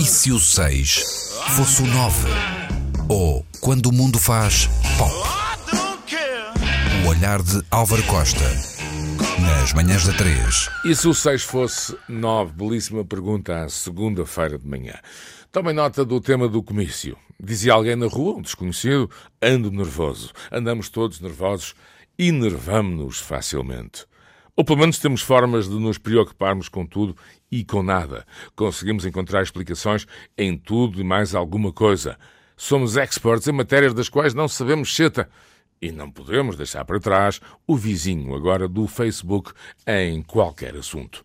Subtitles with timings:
[0.00, 2.28] E se o 6 fosse o 9?
[3.08, 5.14] Ou quando o mundo faz pop?
[7.04, 8.44] O olhar de Álvaro Costa.
[9.40, 10.70] Nas manhãs da 3.
[10.84, 12.52] E se o 6 fosse 9?
[12.54, 14.94] Belíssima pergunta à segunda-feira de manhã.
[15.52, 17.16] Tomem nota do tema do comício.
[17.38, 19.08] Dizia alguém na rua, um desconhecido,
[19.40, 20.32] ando nervoso.
[20.50, 21.76] Andamos todos nervosos
[22.18, 24.06] e nervamos-nos facilmente.
[24.58, 27.16] Ou pelo menos temos formas de nos preocuparmos com tudo
[27.48, 28.26] e com nada.
[28.56, 30.04] Conseguimos encontrar explicações
[30.36, 32.18] em tudo e mais alguma coisa.
[32.56, 35.28] Somos experts em matérias das quais não sabemos cheta.
[35.80, 39.52] E não podemos deixar para trás o vizinho agora do Facebook
[39.86, 41.22] em qualquer assunto.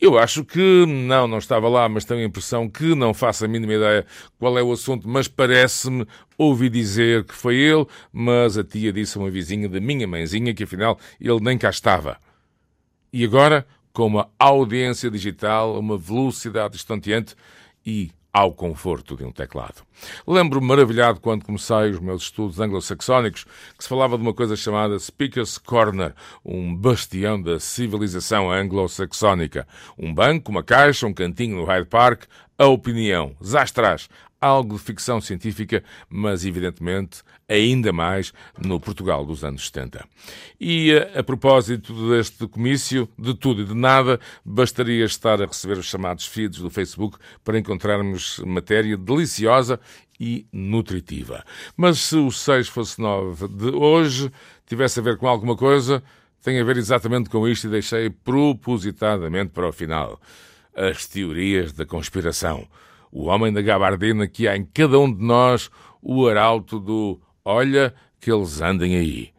[0.00, 3.48] Eu acho que, não, não estava lá, mas tenho a impressão que não faço a
[3.48, 4.06] mínima ideia
[4.38, 6.06] qual é o assunto, mas parece-me
[6.38, 10.54] ouvi dizer que foi ele, mas a tia disse a uma vizinha da minha mãezinha
[10.54, 12.24] que afinal ele nem cá estava.
[13.18, 17.34] E agora, com uma audiência digital, uma velocidade estonteante
[17.86, 19.86] e ao conforto de um teclado.
[20.26, 24.98] Lembro-me maravilhado quando comecei os meus estudos anglo-saxónicos que se falava de uma coisa chamada
[24.98, 26.12] Speaker's Corner,
[26.44, 29.66] um bastião da civilização anglo-saxónica.
[29.98, 32.24] Um banco, uma caixa, um cantinho no Hyde Park,
[32.58, 34.08] a opinião, zastras,
[34.40, 40.06] algo de ficção científica, mas evidentemente ainda mais no Portugal dos anos 70.
[40.60, 45.78] E a, a propósito deste comício, de tudo e de nada, bastaria estar a receber
[45.78, 49.80] os chamados feeds do Facebook para encontrarmos matéria deliciosa
[50.18, 51.44] e nutritiva.
[51.76, 54.30] Mas se o 6 fosse 9 de hoje
[54.66, 56.02] tivesse a ver com alguma coisa,
[56.42, 60.20] tem a ver exatamente com isto e deixei propositadamente para o final.
[60.76, 62.68] As teorias da conspiração
[63.16, 65.70] o homem da gabardina que há em cada um de nós
[66.02, 69.30] o arauto do olha que eles andem aí.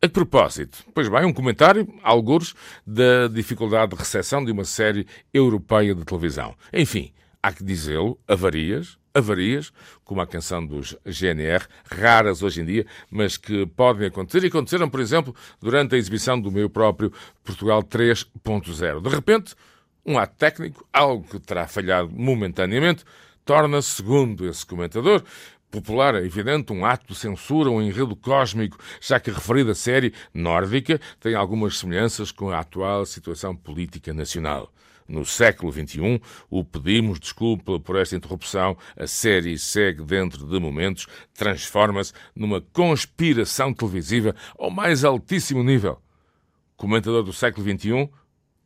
[0.00, 0.78] A propósito?
[0.94, 2.54] Pois bem, um comentário, alguns,
[2.86, 6.54] da dificuldade de recepção de uma série europeia de televisão.
[6.72, 9.72] Enfim, há que dizê-lo, avarias, avarias,
[10.04, 14.88] como a canção dos GNR, raras hoje em dia, mas que podem acontecer e aconteceram,
[14.88, 19.02] por exemplo, durante a exibição do meu próprio Portugal 3.0.
[19.02, 19.54] De repente,
[20.04, 23.04] um ato técnico, algo que terá falhado momentaneamente,
[23.44, 25.22] torna-se, segundo esse comentador,
[25.70, 30.12] popular, é evidente, um ato de censura, um enredo cósmico, já que a referida série
[30.34, 34.72] nórdica tem algumas semelhanças com a atual situação política nacional.
[35.10, 41.08] No século XXI, o pedimos desculpa por esta interrupção, a série segue dentro de momentos,
[41.34, 46.00] transforma-se numa conspiração televisiva ao mais altíssimo nível.
[46.76, 48.08] Comentador do século XXI,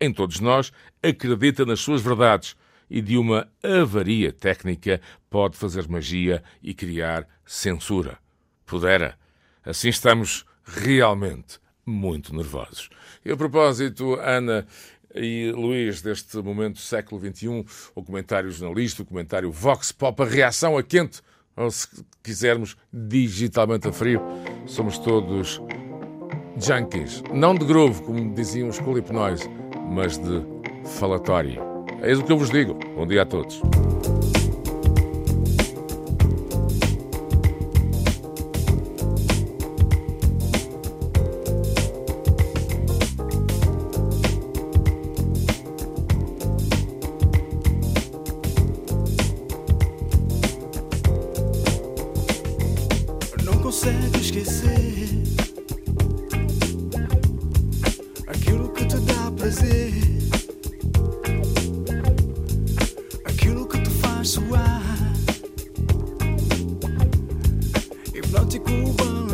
[0.04, 0.72] em todos nós,
[1.02, 2.56] acredita nas suas verdades
[2.88, 5.00] e de uma avaria técnica
[5.30, 8.18] pode fazer magia e criar censura.
[8.66, 9.18] Pudera.
[9.64, 12.88] Assim estamos realmente muito nervosos.
[13.24, 14.66] E a propósito, Ana
[15.14, 17.64] e Luís, deste momento do século XXI,
[17.94, 21.22] o comentário jornalista, o comentário Vox Pop, a reação a quente,
[21.56, 21.88] ou se
[22.22, 24.20] quisermos, digitalmente a frio,
[24.66, 25.60] somos todos
[26.56, 27.22] junkies.
[27.32, 29.48] Não de groove, como diziam os colipnóis,
[29.90, 30.42] mas de
[30.84, 31.62] falatório.
[32.02, 32.78] Eis o que eu vos digo.
[32.96, 33.62] Bom dia a todos.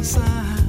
[0.02, 0.59] sign.